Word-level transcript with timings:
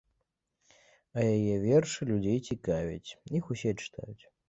А 1.17 1.27
яе 1.35 1.55
вершы 1.67 2.09
людзей 2.13 2.43
цікавяць, 2.51 3.15
іх 3.43 3.57
усе 3.57 3.79
чытаюць. 3.81 4.23